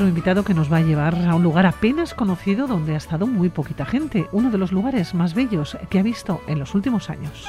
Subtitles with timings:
[0.00, 3.26] nuestro invitado que nos va a llevar a un lugar apenas conocido donde ha estado
[3.26, 7.10] muy poquita gente, uno de los lugares más bellos que ha visto en los últimos
[7.10, 7.44] años.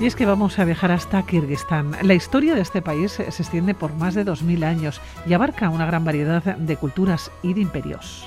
[0.00, 1.92] Y es que vamos a viajar hasta Kirguistán.
[2.02, 5.86] La historia de este país se extiende por más de 2.000 años y abarca una
[5.86, 8.26] gran variedad de culturas y de imperios.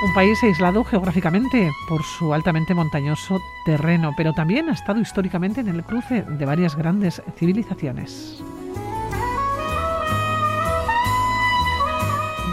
[0.00, 5.66] Un país aislado geográficamente por su altamente montañoso terreno, pero también ha estado históricamente en
[5.66, 8.40] el cruce de varias grandes civilizaciones.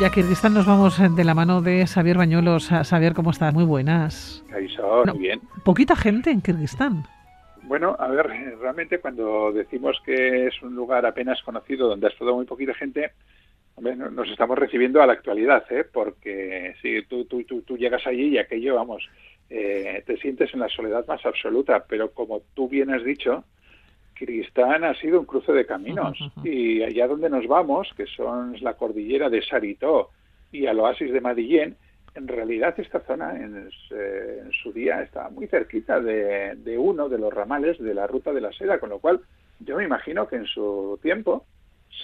[0.02, 2.68] Ya Kirguistán nos vamos de la mano de Xavier Bañuelos.
[2.68, 3.54] Xavier, ¿cómo estás?
[3.54, 4.44] Muy buenas.
[5.06, 5.40] muy bien.
[5.64, 7.04] Poquita gente en Kirguistán.
[7.62, 8.28] Bueno, a ver,
[8.60, 13.12] realmente cuando decimos que es un lugar apenas conocido donde ha estado muy poquita gente,
[13.78, 15.86] nos estamos recibiendo a la actualidad, ¿eh?
[15.92, 19.08] porque si tú, tú, tú, tú llegas allí y aquello, vamos,
[19.50, 23.44] eh, te sientes en la soledad más absoluta, pero como tú bien has dicho,
[24.16, 26.18] Kirguistán ha sido un cruce de caminos.
[26.44, 30.10] Y allá donde nos vamos, que son la cordillera de Sarito
[30.52, 31.76] y al oasis de Madillén,
[32.16, 37.34] en realidad esta zona en, eh, su día estaba muy cerquita de, uno de los
[37.34, 39.20] ramales de la ruta de la seda, con lo cual
[39.60, 41.46] yo me imagino que en su tiempo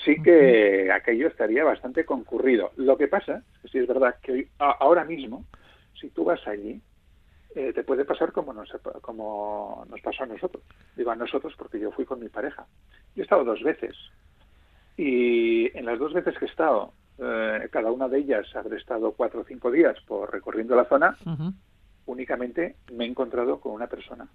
[0.03, 2.71] sí que aquello estaría bastante concurrido.
[2.75, 5.45] Lo que pasa es que sí es verdad que hoy, ahora mismo,
[5.99, 6.81] si tú vas allí,
[7.55, 8.69] eh, te puede pasar como nos,
[9.01, 10.63] como nos pasó a nosotros.
[10.95, 12.65] Digo a nosotros porque yo fui con mi pareja.
[13.15, 13.95] Yo he estado dos veces
[14.97, 19.11] y en las dos veces que he estado, eh, cada una de ellas habré estado
[19.13, 21.17] cuatro o cinco días por recorriendo la zona,
[22.05, 24.27] únicamente me he encontrado con una persona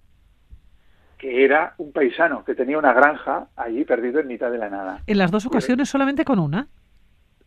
[1.18, 5.02] que era un paisano que tenía una granja allí perdido en mitad de la nada.
[5.06, 6.68] ¿En las dos ocasiones solamente con una?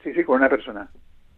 [0.04, 0.90] Sí, sí, con una persona.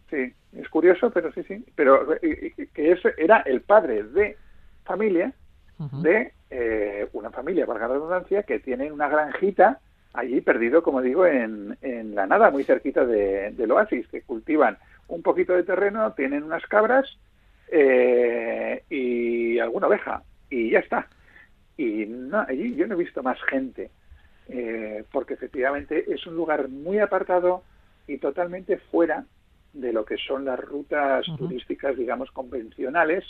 [0.09, 1.65] Sí, es curioso, pero sí, sí.
[1.75, 4.37] Pero que ese era el padre de
[4.83, 5.33] familia
[6.01, 9.79] de eh, una familia, valga la redundancia, que tiene una granjita
[10.13, 14.77] allí perdido, como digo, en, en la nada, muy cerquita de, del oasis, que cultivan
[15.07, 17.17] un poquito de terreno, tienen unas cabras
[17.71, 21.07] eh, y alguna oveja, y ya está.
[21.77, 23.89] Y no, allí yo no he visto más gente,
[24.49, 27.63] eh, porque efectivamente es un lugar muy apartado
[28.07, 29.25] y totalmente fuera
[29.73, 33.23] de lo que son las rutas turísticas, digamos, convencionales.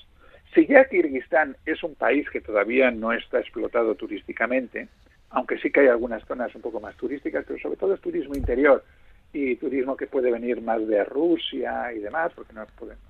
[0.53, 4.89] Si ya Kirguistán es un país que todavía no está explotado turísticamente,
[5.29, 8.35] aunque sí que hay algunas zonas un poco más turísticas, pero sobre todo es turismo
[8.35, 8.83] interior
[9.31, 13.03] y turismo que puede venir más de Rusia y demás, porque no podemos,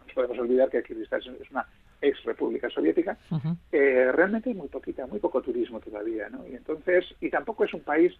[0.00, 1.66] nos podemos olvidar que Kirguistán es una
[2.02, 3.16] ex república soviética,
[3.70, 6.46] eh, realmente hay muy poquita, muy poco turismo todavía, ¿no?
[6.46, 8.12] Y entonces, y tampoco es un país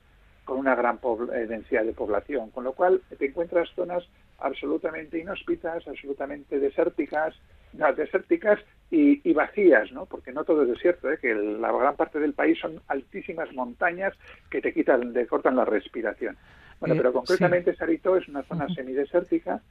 [0.44, 0.98] con una gran
[1.34, 4.04] eh, densidad de población, con lo cual te encuentras zonas
[4.38, 7.34] absolutamente inhóspitas, absolutamente desérticas,
[7.74, 8.58] no, desérticas
[8.90, 10.04] y, vacías, ¿no?
[10.04, 11.18] Porque no todo es desierto, ¿eh?
[11.20, 14.12] que la gran parte del país son altísimas montañas
[14.50, 16.36] que te quitan, te cortan la respiración.
[16.80, 19.62] Bueno, eh, pero concretamente Sarito es una zona semidesértica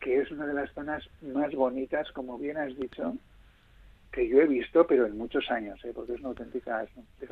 [0.00, 3.16] que es una de las zonas más bonitas, como bien has dicho,
[4.14, 5.90] que yo he visto, pero en muchos años, ¿eh?
[5.92, 6.86] porque es una auténtica,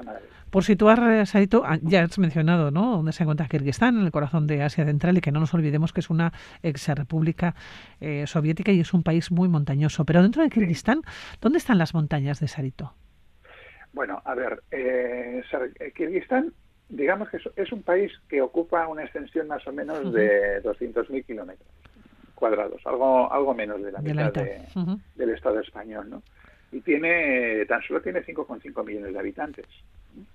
[0.05, 0.33] maravilla.
[0.51, 4.11] Por situar, eh, Sarito, ah, ya has mencionado, ¿no?, donde se encuentra Kirguistán, en el
[4.11, 6.33] corazón de Asia Central, y que no nos olvidemos que es una
[6.63, 7.55] ex república
[8.01, 10.05] eh, soviética y es un país muy montañoso.
[10.05, 11.03] Pero dentro de Kirguistán,
[11.41, 12.95] ¿dónde están las montañas de Sarito?
[13.93, 14.63] Bueno, a ver,
[15.95, 16.53] Kirguistán,
[16.89, 21.69] digamos que es, un país que ocupa una extensión más o menos de 200.000 kilómetros
[22.35, 24.33] cuadrados, algo algo menos de la mitad,
[25.15, 26.23] del Estado español, ¿no?
[26.73, 29.67] Y tiene tan solo tiene 5,5 millones de habitantes,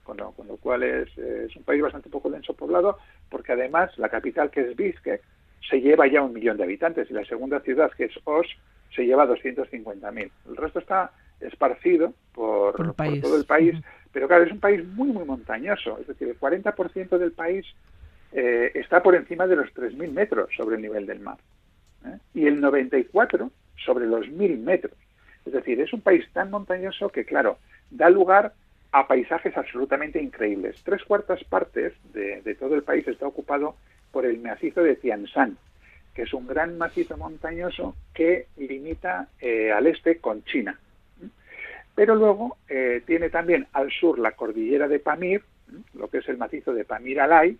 [0.03, 1.09] con lo, con lo cual es,
[1.55, 2.99] un país bastante poco denso poblado,
[3.29, 5.21] porque además la capital, que es Bishkek,
[5.67, 8.53] se lleva ya un millón de habitantes y la segunda ciudad, que es Osh,
[8.95, 10.31] se lleva 250.000.
[10.47, 11.11] El resto está
[11.41, 12.75] esparcido por,
[13.21, 13.75] todo el país,
[14.11, 17.65] pero claro, es un país muy, muy montañoso, es decir, el 40% del país
[18.31, 21.37] eh, está por encima de los 3.000 metros sobre el nivel del mar
[22.05, 22.17] ¿eh?
[22.33, 23.49] y el 94
[23.83, 24.93] sobre los 1.000 metros.
[25.47, 27.57] Es decir, es un país tan montañoso que, claro,
[27.89, 28.53] da lugar
[28.91, 30.81] a paisajes absolutamente increíbles.
[30.83, 33.75] Tres cuartas partes de, todo el país está ocupado
[34.11, 35.57] por el macizo de Tianshan,
[36.13, 40.77] que es un gran macizo montañoso que limita eh, al este con China.
[41.95, 45.43] Pero luego eh, tiene también al sur la cordillera de Pamir,
[45.93, 47.57] lo que es el macizo de Pamir Alay,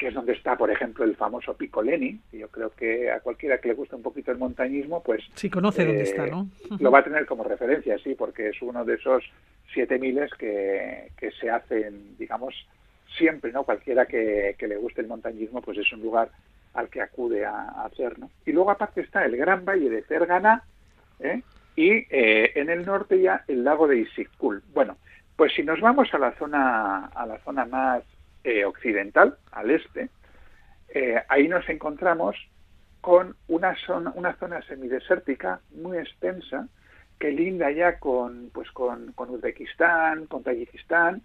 [0.00, 2.22] que es donde está, por ejemplo, el famoso Pico Lenin.
[2.32, 5.22] Yo creo que a cualquiera que le guste un poquito el montañismo, pues...
[5.34, 6.48] Sí, conoce dónde está, ¿no?
[6.78, 9.22] Lo va a tener como referencia, sí, porque es uno de esos
[9.74, 12.54] siete miles que, que se hacen, digamos,
[13.18, 13.64] siempre, ¿no?
[13.64, 16.30] Cualquiera que, que, le guste el montañismo, pues es un lugar
[16.72, 18.18] al que acude a, hacer.
[18.18, 18.30] ¿no?
[18.46, 20.62] Y luego aparte está el gran valle de Fergana
[21.18, 21.42] ¿eh?
[21.76, 24.62] y eh, en el norte ya el lago de Isikul.
[24.72, 24.96] Bueno,
[25.36, 28.02] pues si nos vamos a la zona, a la zona más
[28.44, 30.08] eh, occidental, al este,
[31.28, 32.36] ahí nos encontramos
[33.00, 36.68] con una zona, una zona semidesértica muy extensa
[37.18, 41.22] que linda ya con, pues con, con Uzbekistán, con Tayikistán,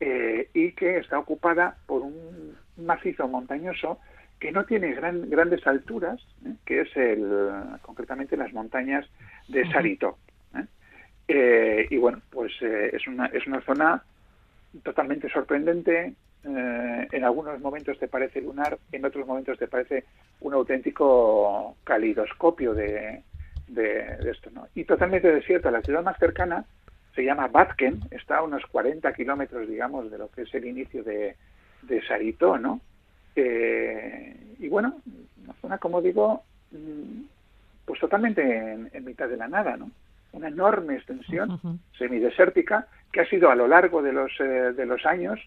[0.00, 3.98] y que está ocupada por un macizo montañoso
[4.40, 6.54] que no tiene gran, grandes alturas, ¿eh?
[6.64, 7.30] que es el,
[7.82, 9.06] concretamente las montañas
[9.48, 10.18] de Sarito.
[10.56, 10.64] ¿eh?
[11.28, 14.02] Eh, y bueno, pues es, una, es una zona
[14.82, 16.14] totalmente sorprendente.
[16.42, 20.04] En algunos momentos te parece lunar, en otros momentos te parece
[20.40, 23.22] un auténtico calidoscopio de,
[23.68, 24.50] de, esto.
[24.50, 24.66] ¿no?
[24.74, 25.70] Y totalmente desierta.
[25.70, 26.64] La ciudad más cercana
[27.14, 31.02] se llama Batken, está a unos 40 kilómetros, digamos, de lo que es el inicio
[31.02, 31.36] de,
[31.82, 32.80] de Sarito, ¿no?
[33.36, 35.00] Eh, y bueno,
[35.42, 37.22] una zona, como digo, mm,
[37.84, 39.90] pues totalmente en, mitad de la nada, ¿no?
[40.32, 45.04] Una enorme extensión semidesértica que ha sido a lo largo de los, eh, de los
[45.04, 45.40] años,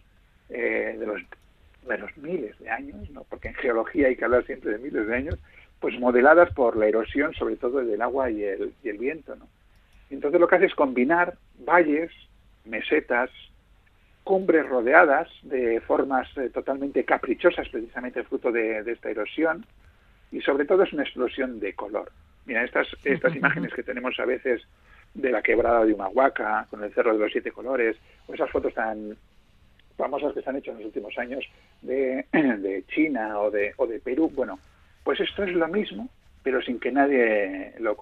[0.53, 1.21] eh, de, los,
[1.87, 3.23] de los miles de años, ¿no?
[3.23, 5.39] porque en geología hay que hablar siempre de miles de años,
[5.79, 9.35] pues modeladas por la erosión, sobre todo del agua y el, y el viento.
[9.35, 9.47] ¿no?
[10.09, 12.11] Entonces lo que hace es combinar valles,
[12.65, 13.29] mesetas,
[14.23, 19.65] cumbres rodeadas de formas eh, totalmente caprichosas, precisamente fruto de, esta erosión,
[20.31, 22.11] y sobre todo es una explosión de color.
[22.45, 24.61] Mira, estas, estas imágenes que tenemos a veces
[25.13, 27.97] de la quebrada de Humahuaca, con el cerro de los siete colores,
[28.27, 29.15] o esas fotos tan
[29.97, 31.45] famosas que se han hecho en los últimos años
[31.81, 34.59] de, de China o de, o de Perú, bueno,
[35.03, 36.09] pues esto es lo mismo,
[36.43, 37.97] pero sin que nadie lo,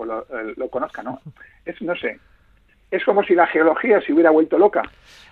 [0.56, 1.22] lo conozca, ¿no?
[1.66, 2.20] Es, no sé,
[2.92, 4.84] es como si la geología se hubiera vuelto loca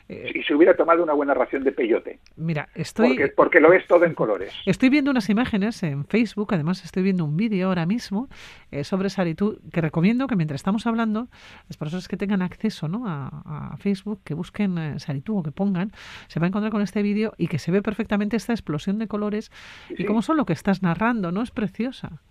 [0.08, 2.20] eh, y se hubiera tomado una buena ración de peyote.
[2.38, 3.20] Mira, estoy...
[3.36, 4.54] Porque, lo ves todo en colores.
[4.66, 8.30] Estoy viendo unas imágenes en Facebook, además estoy viendo un vídeo ahora mismo
[8.72, 11.28] eh, sobre Saritú, que recomiendo que mientras estamos hablando,
[11.68, 13.04] las personas que tengan acceso ¿no?
[13.06, 14.96] a, Facebook, que busquen eh,
[15.28, 15.92] o que pongan,
[16.28, 19.08] se va a encontrar con este vídeo y que se ve perfectamente esta explosión de
[19.08, 19.52] colores
[19.90, 21.42] y cómo son lo que estás narrando, ¿no?
[21.42, 22.22] Es preciosa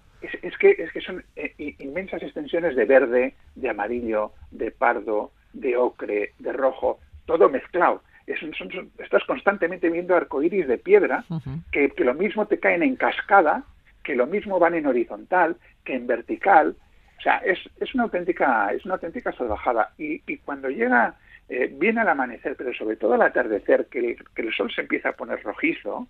[0.42, 5.76] es, que, es que son eh, inmensas extensiones de verde, de amarillo, de pardo, de
[5.76, 8.02] ocre, de rojo, todo mezclado.
[8.26, 11.24] estás constantemente viendo arcoíris de piedra
[11.72, 13.64] que, lo mismo te caen en cascada,
[14.02, 16.76] que lo mismo van en horizontal, que en vertical.
[17.18, 19.92] O sea, es, es una auténtica, es una auténtica salvajada.
[19.98, 21.16] Y, cuando llega,
[21.48, 25.16] eh, viene al amanecer, pero sobre todo al atardecer, que el, sol se empieza a
[25.16, 26.06] poner rojizo,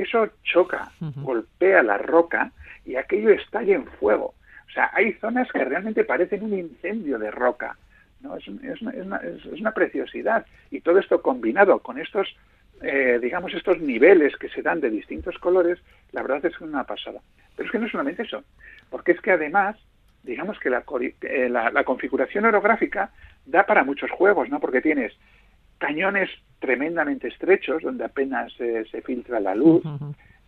[0.00, 2.50] eso choca, golpea la roca
[2.84, 4.34] y aquello estalla en fuego.
[4.68, 7.76] O sea, hay zonas que realmente parecen un incendio de roca.
[8.20, 8.36] ¿no?
[8.36, 10.46] Es, una, preciosidad.
[10.70, 12.34] Y todo esto combinado con estos,
[12.82, 15.78] eh, digamos, estos niveles que se dan de distintos colores,
[16.12, 17.20] la verdad es es una pasada.
[17.54, 18.42] Pero es que no solamente eso,
[18.90, 19.76] porque es que además,
[20.22, 20.82] digamos que la,
[21.22, 23.10] eh, la, configuración orográfica
[23.46, 24.58] da para muchos juegos, ¿no?
[24.58, 25.12] Porque tienes
[25.84, 29.82] cañones tremendamente estrechos, donde apenas eh, se filtra la luz,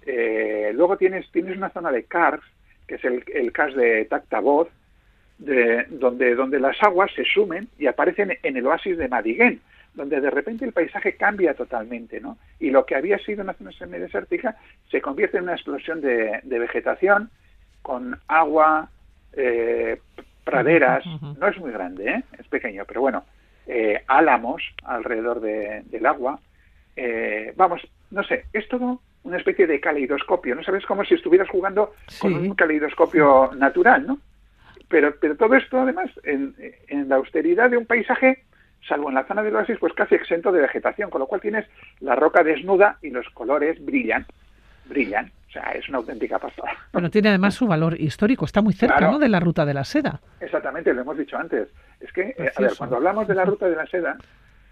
[0.07, 2.43] eh, luego tienes, tienes una zona de cars,
[2.87, 4.69] que es el, el de Tactavoz,
[5.39, 9.61] de, donde, donde las aguas se sumen y aparecen en el oasis de Madiguén,
[9.93, 12.39] donde de repente el paisaje cambia totalmente, ¿no?
[12.59, 14.57] Y lo que había sido una zona semidesértica
[14.91, 17.29] se convierte en una explosión de, vegetación
[17.83, 18.89] con agua,
[19.35, 20.01] eh,
[20.45, 21.05] praderas,
[21.39, 22.25] no es muy grande, ¿eh?
[22.39, 23.25] es pequeño, pero bueno,
[23.67, 26.41] eh, álamos alrededor del agua.
[27.57, 30.63] vamos, no sé, es todo una especie de caleidoscopio, ¿no?
[30.63, 34.19] Sabes como si estuvieras jugando con un caleidoscopio natural, ¿no?
[34.89, 36.55] Pero, pero todo esto, además, en,
[37.09, 38.45] la austeridad de un paisaje,
[38.89, 41.67] salvo en la zona del oasis, pues casi exento de vegetación, con lo cual tienes
[42.01, 44.25] la roca desnuda y los colores brillan,
[44.89, 45.33] brillan.
[45.49, 46.71] O sea, es una auténtica pasada.
[46.93, 49.85] Bueno, tiene además su valor histórico, está muy cerca, ¿no?, de la ruta de la
[49.85, 50.21] seda.
[50.41, 51.69] Exactamente, lo hemos dicho antes.
[52.01, 54.17] Es que, eh, a ver, cuando hablamos de la ruta de la seda,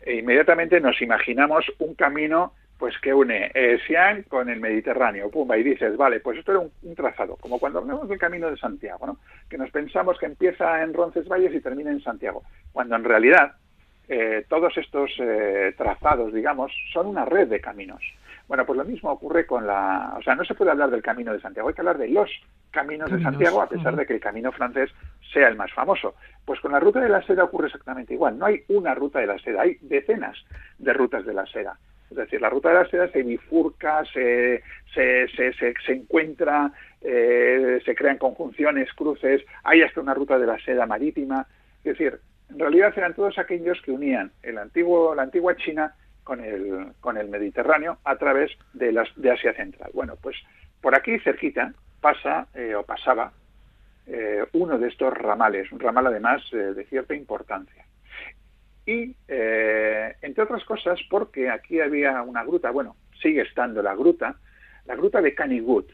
[0.03, 5.63] eh, inmediatamente nos imaginamos un camino pues que une eh, con el Mediterráneo, pumba, y
[5.63, 9.19] dices, vale, pues esto era un, trazado, como cuando hablamos del Camino de Santiago, ¿no?
[9.49, 13.53] Que nos pensamos que empieza en Roncesvalles y termina en Santiago, cuando en realidad
[14.09, 18.03] eh, todos estos eh, trazados, digamos, son una red de caminos.
[18.47, 20.15] Bueno, pues lo mismo ocurre con la...
[20.19, 22.31] O sea, no se puede hablar del Camino de Santiago, hay que hablar de los
[22.71, 24.91] caminos, de Santiago, a pesar de que el camino francés
[25.33, 26.15] sea el más famoso.
[26.45, 28.39] Pues con la ruta de la seda ocurre exactamente igual.
[28.39, 30.37] No hay una ruta de la seda, hay decenas
[30.79, 31.79] de rutas de la seda.
[32.11, 36.71] Es decir, la ruta de la seda se bifurca, se, se, se, se, encuentra,
[37.01, 41.47] eh, se crean conjunciones, cruces, hay hasta una ruta de la seda marítima.
[41.79, 42.19] Es decir,
[42.51, 45.95] en realidad eran todos aquellos que unían el antiguo, la antigua China
[46.25, 49.91] con el, con el Mediterráneo a través de, las, de Asia Central.
[49.95, 50.37] Bueno, pues
[50.81, 53.33] por aquí cerquita, pasa o pasaba
[54.53, 57.87] uno de estos ramales, un ramal además de cierta importancia.
[58.85, 64.37] Y, entre otras cosas, porque aquí había una gruta, bueno, sigue estando la gruta,
[64.85, 65.85] la gruta de Canigud.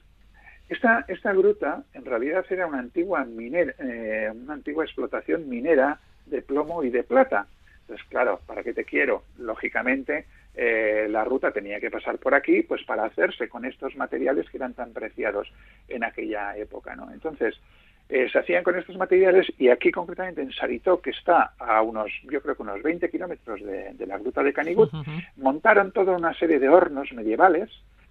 [0.69, 6.43] Esta, esta gruta en realidad era una antigua, minera, eh, una antigua explotación minera de
[6.43, 7.47] plomo y de plata.
[7.91, 9.25] Entonces, claro, ¿para qué te quiero?
[9.39, 14.49] Lógicamente, eh, la ruta tenía que pasar por aquí, pues para hacerse con estos materiales
[14.49, 15.53] que eran tan preciados
[15.89, 17.11] en aquella época, ¿no?
[17.11, 17.61] Entonces,
[18.09, 22.13] eh, se hacían con estos materiales y aquí concretamente en Sarito, que está a unos,
[22.31, 24.89] yo creo que unos 20 kilómetros de, la gruta de Canigud,
[25.37, 27.71] montaron toda una serie de hornos medievales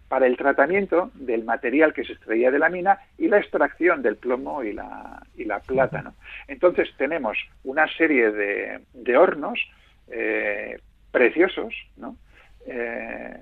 [0.10, 4.18] para el tratamiento del material que se extraía de la mina y la extracción del
[4.18, 6.12] plomo y la, y la plata.
[6.48, 9.60] Entonces tenemos una serie de, de hornos
[10.12, 10.80] eh,
[11.12, 12.18] preciosos, ¿no?
[12.66, 13.38] Eh,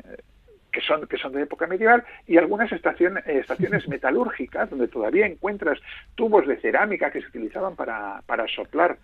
[0.72, 5.80] que son, que son de época medieval, y algunas estaciones, estaciones metalúrgicas donde todavía encuentras
[6.16, 8.98] tubos de cerámica que se utilizaban para, para soplar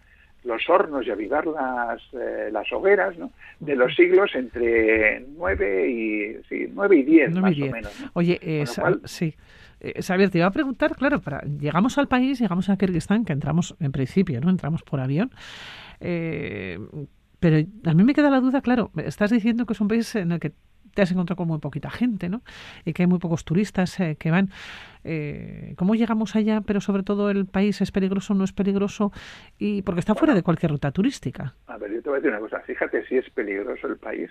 [0.43, 3.31] los hornos y avivar las, eh, las hogueras ¿no?
[3.59, 8.05] de los siglos entre 9 y, sí, 9 y 10, más o menos.
[8.13, 8.65] Oye, eh,
[9.05, 9.35] sí.
[9.79, 13.75] Eh, te iba a preguntar, claro, para, llegamos al país, llegamos a Kirguistán, que entramos
[13.79, 14.49] en principio, ¿no?
[14.49, 15.31] Entramos por avión.
[15.99, 16.79] Eh,
[17.39, 20.31] pero a mí me queda la duda, claro, estás diciendo que es un país en
[20.31, 20.53] el que
[20.93, 22.41] te has encontrado con muy poquita gente, ¿no?
[22.85, 24.49] Y que hay muy pocos turistas eh, que van.
[25.03, 26.61] Eh, ¿Cómo llegamos allá?
[26.61, 29.11] Pero sobre todo el país es peligroso, no es peligroso,
[29.57, 31.55] y porque está fuera de cualquier ruta turística.
[31.67, 32.59] A ver, yo te voy a decir una cosa.
[32.61, 34.29] Fíjate si es peligroso el país,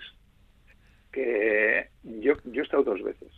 [1.11, 3.31] que yo, yo he estado dos veces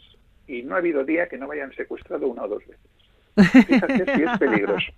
[0.48, 3.66] y no ha habido día que no me hayan secuestrado una o dos veces.
[3.68, 4.92] Fíjate si es peligroso.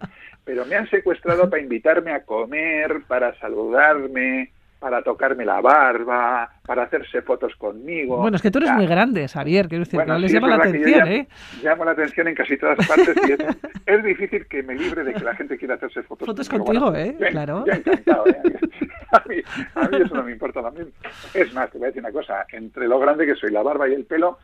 [0.44, 6.84] Pero me han secuestrado para invitarme a comer, para saludarme, para tocarme la barba, para
[6.84, 8.18] hacerse fotos conmigo.
[8.18, 10.56] Bueno, es que tú eres muy grande, Javier, quiero decir, que no les llama la
[10.56, 11.28] atención, ¿eh?
[11.62, 13.32] Llamo la atención en casi todas partes y
[13.90, 16.94] es, difícil que me libre de que la gente quiera hacerse fotos, fotos contigo.
[16.94, 17.16] ¿eh?
[17.30, 17.64] claro.
[17.66, 18.42] encantado, ¿eh?
[19.10, 19.36] A mí,
[19.74, 20.92] a mí eso no me importa también.
[21.32, 23.88] Es más, te voy a decir una cosa, entre lo grande que soy, la barba
[23.88, 24.38] y el pelo,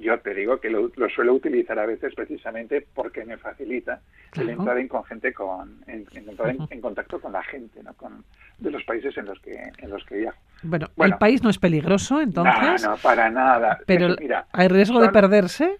[0.00, 4.00] yo te digo que lo, suelo utilizar a veces precisamente porque me facilita
[4.36, 7.92] el entrar en, con gente con en, en, contacto con la gente ¿no?
[7.94, 8.24] con,
[8.58, 10.38] de los países en los que en los que viajo.
[10.62, 13.78] Bueno, el país no es peligroso entonces no, no para nada.
[13.86, 15.76] pero mira, hay riesgo de perderse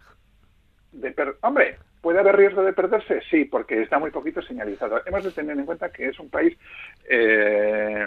[0.92, 5.00] de hombre puede haber riesgo de perderse sí porque está muy poquito señalizado.
[5.06, 6.56] Hemos de tener en cuenta que es un país
[7.08, 8.06] eh,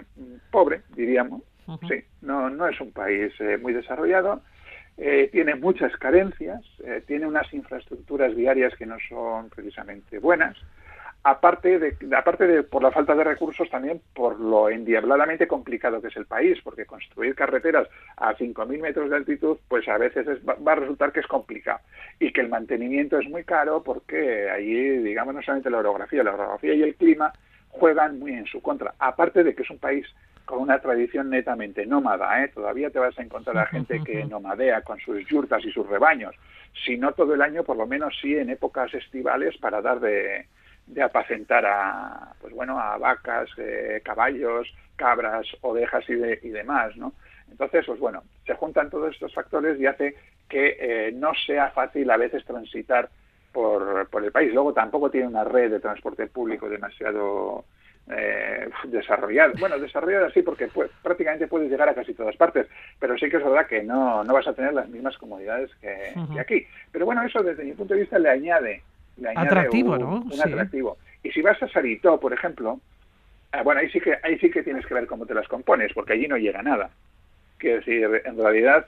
[0.51, 1.41] pobre diríamos.
[1.87, 4.41] Sí no no es un país eh, muy desarrollado
[4.97, 10.55] eh, tiene muchas carencias, eh, tiene unas infraestructuras viarias que no son precisamente buenas,
[11.23, 16.09] aparte de, aparte de por la falta de recursos también por lo endiabladamente complicado que
[16.09, 20.71] es el país, porque construir carreteras a 5.000 metros de altitud, pues a veces va
[20.73, 21.79] a resultar que es complicado.
[22.19, 26.33] Y que el mantenimiento es muy caro porque allí, digamos, no solamente la orografía, la
[26.33, 27.31] orografía y el clima
[27.69, 30.05] juegan muy en su contra, aparte de que es un país
[30.45, 32.43] con una tradición netamente nómada.
[32.43, 32.49] ¿eh?
[32.49, 36.35] Todavía te vas a encontrar a gente que nomadea con sus yurtas y sus rebaños,
[36.85, 40.47] si no todo el año, por lo menos sí en épocas estivales para dar de,
[41.01, 47.13] apacentar a, pues bueno, a vacas, eh, caballos, cabras, ovejas y, y demás, ¿no?
[47.49, 50.15] Entonces, pues bueno, se juntan todos estos factores y hace
[50.49, 53.09] que eh, no sea fácil a veces transitar
[53.51, 54.53] por, por el país.
[54.53, 57.65] Luego tampoco tiene una red de transporte público demasiado
[58.09, 59.53] eh, desarrollada.
[59.59, 62.67] Bueno, desarrollada sí, porque pues, prácticamente puedes llegar a casi todas partes,
[62.99, 66.13] pero sí que es verdad que no, no vas a tener las mismas comodidades que,
[66.39, 66.65] aquí.
[66.91, 68.81] Pero bueno, eso desde mi punto de vista le añade,
[69.17, 70.21] le añade atractivo, un, ¿no?
[70.21, 70.97] un atractivo.
[71.23, 72.79] Y si vas a Sarito, por ejemplo,
[73.53, 75.93] ah, bueno, ahí sí que ahí sí que tienes que ver cómo te las compones,
[75.93, 76.89] porque allí no llega nada.
[77.57, 78.85] Quiero decir, en realidad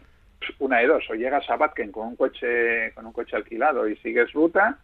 [0.59, 3.95] una de dos, o llegas a Batken con un coche con un coche alquilado y
[3.97, 4.77] sigues ruta,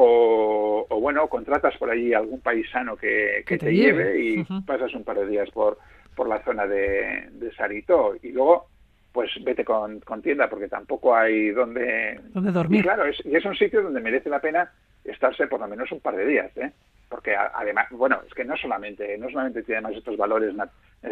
[0.00, 5.18] o, bueno, contratas por allí algún paisano que, que, te, lleve, y pasas un par
[5.18, 5.76] de días por,
[6.14, 8.68] por la zona de, de Sarito y luego
[9.12, 12.80] pues vete con, con, tienda porque tampoco hay donde, ¿Dónde dormir.
[12.80, 14.70] Y claro, es, y es un sitio donde merece la pena
[15.02, 16.70] estarse por lo menos un par de días, ¿eh?
[17.08, 20.54] porque además, bueno, es que no solamente, no solamente tiene más estos valores,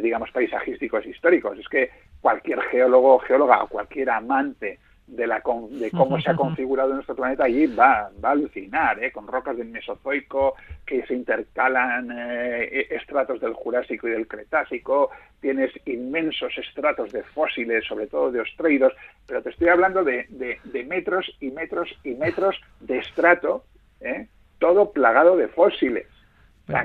[0.00, 1.90] digamos, paisajísticos históricos, es que
[2.20, 7.44] cualquier geólogo, geóloga o cualquier amante de, la, de cómo se ha configurado nuestro planeta
[7.44, 9.12] allí va, va a alucinar, ¿eh?
[9.12, 15.10] con rocas del Mesozoico que se intercalan eh, estratos del Jurásico y del Cretácico,
[15.40, 18.92] tienes inmensos estratos de fósiles, sobre todo de ostreidos,
[19.26, 23.64] pero te estoy hablando de, de, metros y metros y metros de estrato,
[24.00, 24.26] ¿eh?
[24.58, 26.06] todo plagado de fósiles.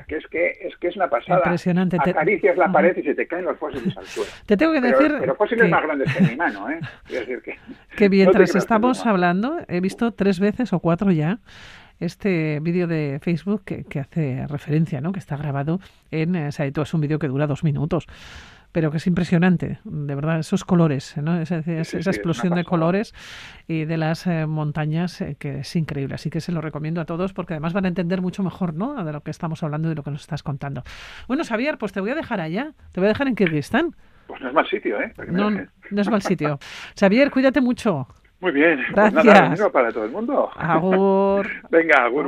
[0.07, 1.39] Que es que es que es una pasada.
[1.39, 1.97] Impresionante.
[2.00, 4.29] Acaricias la pared y se te caen los fósiles al suelo.
[4.45, 5.15] Te tengo que decir.
[5.19, 6.79] Pero fósiles más grandes que mi mano, ¿eh?
[7.09, 7.57] decir que,
[7.97, 11.39] que mientras estamos hablando, he visto tres veces o cuatro ya
[12.00, 15.11] este vídeo de Facebook que, que, hace referencia, ¿no?
[15.11, 16.81] Que está grabado en eh, Saito.
[16.81, 18.07] Es un vídeo que dura dos minutos
[18.72, 21.40] pero que es impresionante, de verdad, esos colores, ¿no?
[21.40, 23.13] esa, explosión de colores
[23.68, 26.16] y de las eh, montañas eh, que es increíble.
[26.16, 29.04] Así que se lo recomiendo a todos porque además van a entender mucho mejor ¿no?
[29.04, 30.84] de lo que estamos hablando y de lo que nos estás contando.
[31.28, 33.96] Bueno, Xavier, pues te voy a dejar allá, te voy a dejar en Kirguistán.
[34.28, 35.13] Pues no es mal sitio, ¿eh?
[35.28, 36.60] No, no es mal sitio.
[37.00, 38.08] Xavier, cuídate mucho.
[38.42, 38.80] Muy bien.
[38.92, 39.60] Gracias.
[39.60, 40.50] Pues para todo el mundo.
[40.56, 41.48] Agur.
[41.70, 42.28] Venga, agur.